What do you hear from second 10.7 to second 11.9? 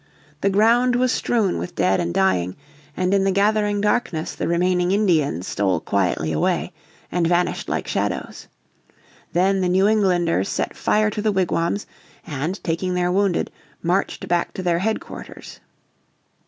fire to the wigwams,